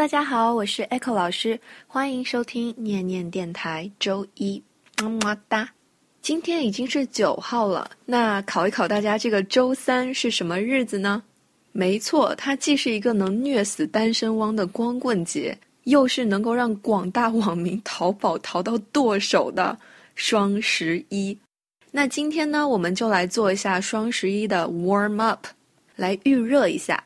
[0.00, 4.62] 大家好，我是 Echo 老师，欢迎收听念念电台周一
[5.02, 5.68] 么么哒。
[6.22, 11.22] 今天已经是九号了，那考一考大家，这个周三是什么日子呢？
[11.72, 19.78] 没错，它既是一个能虐死单身汪的光棍节，又是能够让广大网民淘宝淘到剁手的
[20.14, 21.36] 双十一。
[21.90, 25.46] 那今天呢，我们就来做一下双十一的 warm up，
[25.94, 27.04] 来预热一下。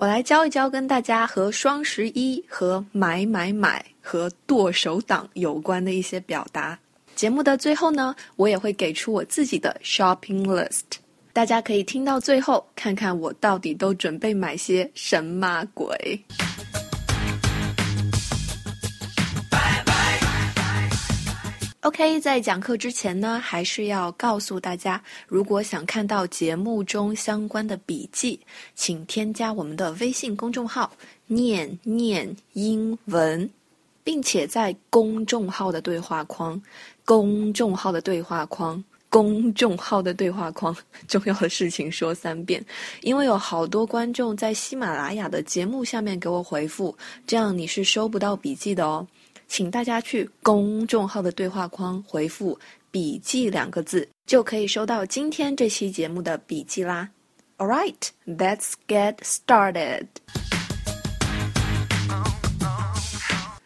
[0.00, 6.78] 我来教一教跟大家和双十一和买买买和剁手党有关的一些表达。
[7.14, 10.84] 节目的最后呢，我也会给出我自己的 shopping list，
[11.34, 16.18] 大家可以听到最后，看看我到底都准备买些什么鬼。
[21.82, 28.38] OK，在讲课之前呢，还是要告诉大家，如果想看到节目中相关的笔记，
[28.74, 30.92] 请添加我们的微信公众号
[31.26, 33.48] “念念英文”，
[34.04, 36.60] 并且在公众号的对话框、
[37.02, 40.76] 公众号的对话框、公众号的对话框，
[41.08, 42.62] 重要的事情说三遍，
[43.00, 46.94] 因为有好多观众在喜马拉雅的节目下面给我回复，
[47.26, 49.06] 这样你是收不到笔记的哦。
[49.50, 52.56] 请大家去公众号的对话框回复
[52.88, 57.10] “笔记”两个字，就可以收到今天这期节目的笔记啦。
[57.58, 60.06] All right, let's get started.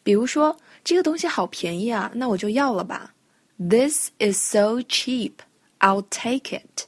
[0.03, 3.13] 比如说，这个东西好便宜啊，那我就要了吧。
[3.57, 5.31] This is so cheap。
[5.81, 6.87] I'll take it.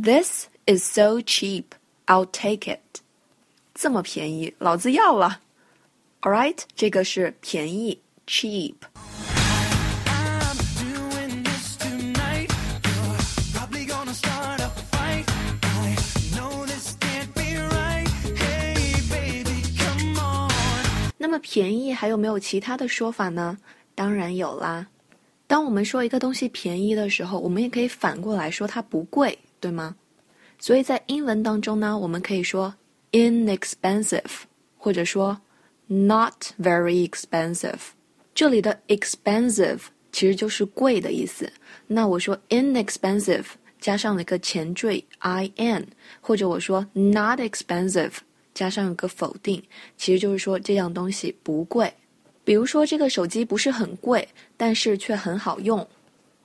[0.00, 1.74] This is so cheap.
[2.06, 3.00] I'll take it.
[3.74, 5.40] 这么便宜，老子要了。
[6.20, 8.76] All right，这个是便宜，cheap。
[21.18, 23.56] 那么便宜还有没有其他的说法呢？
[23.94, 24.86] 当然有啦。
[25.47, 29.95] 当我们说一个东西便宜的时候，我们也可以反过来说它不贵，对吗？
[30.59, 32.75] 所以在英文当中呢，我们可以说
[33.13, 34.41] inexpensive，
[34.77, 35.39] 或者说
[35.87, 37.79] not very expensive。
[38.35, 39.79] 这里的 expensive
[40.11, 41.51] 其实就是贵的意思。
[41.87, 43.45] 那我说 inexpensive
[43.79, 45.03] 加上了一个前缀
[45.55, 45.87] in，
[46.19, 48.11] 或者我说 not expensive
[48.53, 49.63] 加上一个否定，
[49.95, 51.93] 其实就是说这样东西不贵。
[52.47, 54.25] 比如说，这个手机不是很贵，
[54.55, 55.85] 但是却很好用，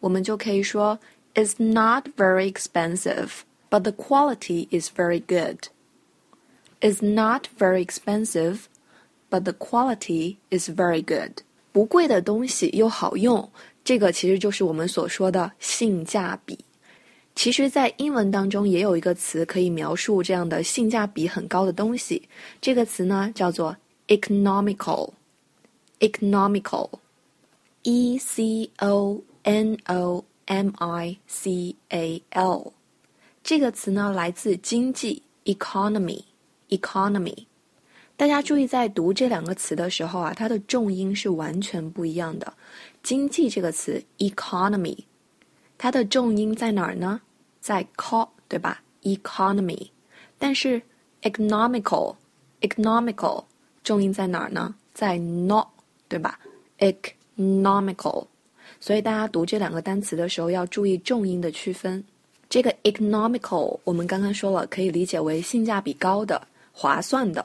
[0.00, 0.98] 我们就可以说
[1.36, 3.28] ，It's not very expensive,
[3.70, 5.68] but the quality is very good.
[6.80, 8.62] It's not very expensive,
[9.30, 11.44] but the quality is very good.
[11.70, 13.48] 不贵的东西又好用，
[13.84, 16.58] 这个其实就是我们所说的性价比。
[17.36, 22.28] 其实，在英文当中也有一个词可以描述这样的性价比很高的东西，
[22.60, 23.76] 这个词呢叫做
[24.08, 25.12] economical。
[26.01, 26.89] economical,
[27.83, 32.73] e c o n o m i c a l，
[33.43, 36.23] 这个词呢来自经济 economy
[36.69, 37.45] economy。
[38.15, 42.51] 大家注意，在读这两个词的时候啊，它的重音是完全不一样的。
[43.03, 44.97] 经济这个词 economy，
[45.77, 47.21] 它的重音在哪儿呢？
[47.61, 48.81] 在 co，对吧？
[49.03, 49.89] economy。
[50.39, 50.81] 但是
[51.21, 52.15] economical
[52.61, 53.45] economical
[53.83, 54.75] 重音在哪儿呢？
[54.93, 55.67] 在 not。
[56.12, 56.38] 对吧
[56.78, 58.26] ？economical，
[58.78, 62.04] 所以大家读这两个单词的时候要注意重音的区分。
[62.50, 67.42] 这个 economical，我们刚刚说了，可以理解为性价比高的、划算的。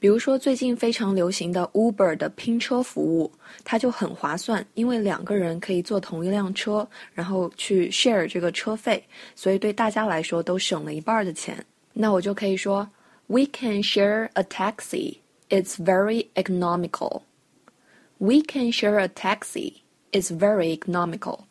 [0.00, 3.30] 比如说最近非常流行的 Uber 的拼车服务，
[3.62, 6.84] 它就很划算，因为两个人可以坐同一辆车，
[7.14, 9.00] 然后去 share 这个车费，
[9.36, 11.64] 所以对大家来说都省了一半的钱。
[11.92, 12.90] 那我就可以说
[13.28, 15.18] ，We can share a taxi.
[15.50, 17.22] It's very economical.
[18.22, 19.82] We can share a taxi.
[20.12, 21.44] It's very economical.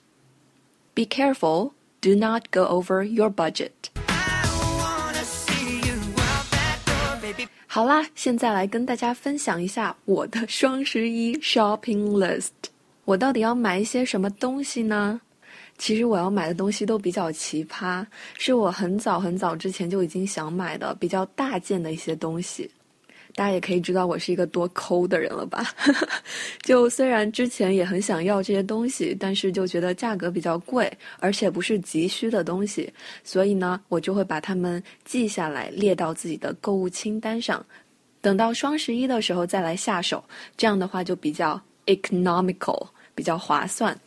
[0.96, 1.72] Be careful,
[2.02, 3.99] do not go over your budget.
[7.68, 12.50] 好啦，现在来跟大家分享一下我的双十一 shopping list。
[13.06, 15.22] 我到底要买一些什么东西呢？
[15.78, 18.06] 其实我要买的东西都比较奇葩，
[18.38, 22.70] 是我很早很早之前就已经想买的比较大件的一些东西。
[23.40, 25.66] 大家也可以知道我是一个多抠的人了吧？
[26.62, 32.92] 就虽然之前也很想要这些东西，但是就觉得价格比较贵，而且不是急需的东西，
[33.24, 37.66] 所以呢，我就会把它们记下来，列到自己的购物清单上，
[38.20, 40.22] 等到双十一的时候再来下手。
[40.58, 43.98] 这样的话就比较 economical，比较划算。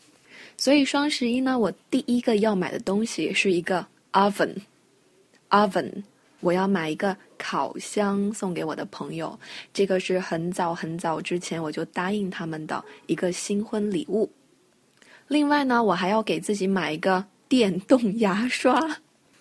[0.58, 6.02] 所以双十一呢，我第一个要买的东西是一个 oven，oven。
[6.42, 9.38] 我要买一个烤箱送给我的朋友，
[9.72, 14.30] 这个是很早很早之前我就答应他们的一个新婚礼物。
[15.28, 18.78] 另外呢，我还要给自己买一个电动牙刷，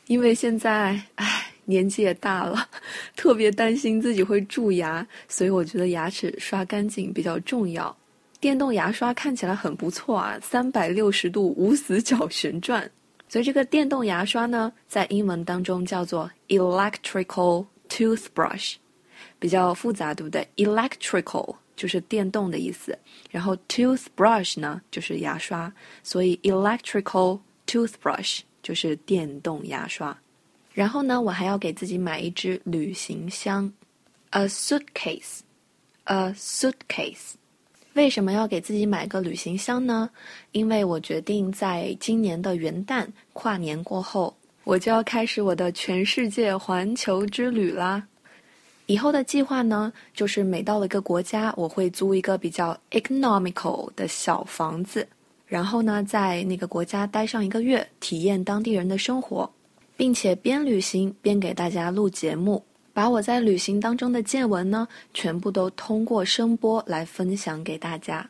[0.07, 2.69] 因为现在唉年纪也大了，
[3.17, 7.93] 特别担心自己会蛀牙，所以我觉得牙齿刷干净比较重要。
[8.39, 12.89] 电动牙刷看起来很不错啊，三百六十度无死角旋转。
[13.31, 18.73] 所以这个电动牙刷呢，在英文当中叫做 electrical toothbrush，
[19.39, 25.71] 比较复杂，对不对？electrical 就是电动的意思，然后 toothbrush 呢就是牙刷，
[26.03, 30.17] 所以 electrical toothbrush 就是电动牙刷。
[30.73, 33.71] 然后呢，我还要给自己买一只旅行箱
[34.31, 37.35] ，a suitcase，a suitcase。
[37.93, 40.09] 为什么要给自己买个旅行箱呢？
[40.53, 44.33] 因为我决定在今年的元旦跨年过后，
[44.63, 48.07] 我就要开始我的全世界环球之旅啦。
[48.85, 55.05] 以后的计划呢，就是每到了一个国家，我会租一个比较 economical 的小房子，
[55.45, 59.49] 然后呢，在那个国家待上一个月，体验当地人的生活，
[59.97, 62.63] 并且边旅行边给大家录节目。
[62.93, 68.29] 把我在旅行当中的见闻呢，全部都通过声波来分享给大家。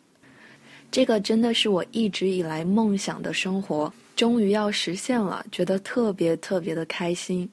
[0.91, 7.50] 这个真的是我一直以来梦想的生活，终于要实现了，觉得特别特别的开心。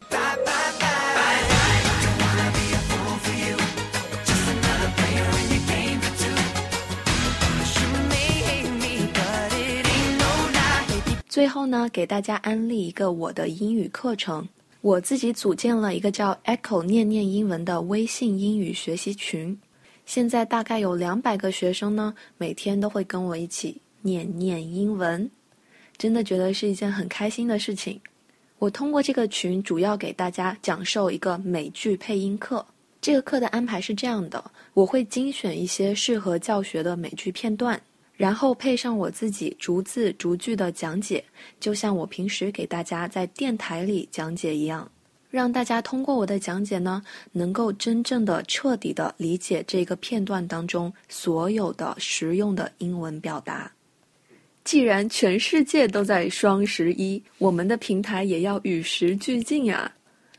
[11.28, 14.48] 最后呢，给大家安利一个我的英语课程。
[14.80, 19.58] 我自己组建了一个叫 Echo 念念英文的微信英语学习群，
[20.06, 25.28] 现在大概有两百个学生呢，每天都会跟我一起念念英文，
[25.96, 28.00] 真的觉得是一件很开心的事情。
[28.60, 32.64] 我通过这个群，主要给大家讲授一个美剧配音课。
[33.00, 34.44] 这个课的安排是这样的：
[34.74, 37.80] 我会精选一些适合教学的美剧片段，
[38.18, 41.24] 然后配上我自己逐字逐句的讲解，
[41.60, 44.90] 就像我平时给大家在电台里讲解一样，
[45.30, 53.70] 让大家通过我的讲解呢，能够真正的、彻底的理解这个片段当中所有的实用的英文表达。
[54.64, 59.90] 既然全世界都在双十一，我们的平台也要与时俱进呀。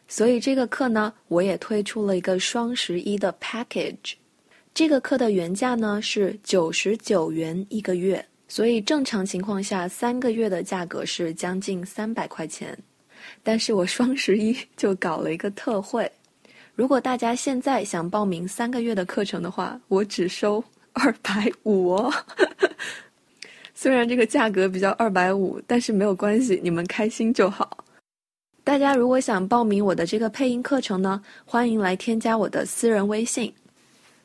[0.09, 4.15] 所以这个课呢，我也推出了一个双十一的 package。
[4.79, 12.77] 这个课的原价呢是九十九元一个月，所以正常情况下三个月的价格是将近三百块钱。
[13.43, 16.09] 但是我双十一 就搞了一个特惠，
[16.75, 22.13] 如果大家现在想报名三个月的课程的话，我只收二百五哦。
[23.75, 27.83] 虽然这个价格比较二百五，但是没有关系，你们开心就好。
[28.63, 33.53] 大家如果想报名我的这个配音课程呢，欢迎来添加我的私人微信。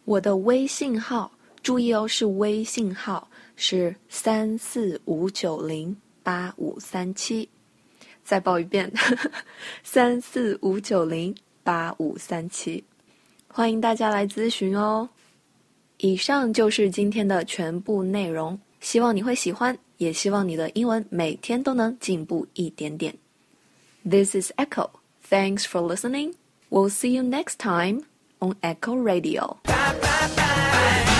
[0.05, 1.31] 我的微信号，
[1.63, 7.49] 注意哦，是微信号，是三四五九零八五三七。
[8.23, 8.93] 再报一遍，
[9.83, 12.83] 三四五九零八五三七。
[13.49, 15.09] 欢迎大家来咨询哦。
[15.99, 18.59] 以上就是今天的全部内容。
[18.81, 23.15] 希望你会喜欢，也希望你的英文每天都能进步一点点。
[24.07, 24.91] This is Echo.
[25.27, 26.35] Thanks for listening.
[26.69, 28.03] We'll see you next time
[28.45, 29.59] on Echo Radio.
[29.65, 31.14] Bye, bye, bye.